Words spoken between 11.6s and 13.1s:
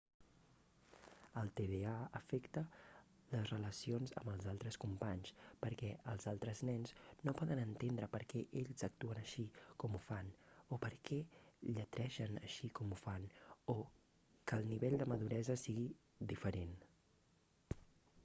lletregen així com ho